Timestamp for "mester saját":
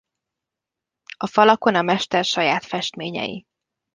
1.81-2.63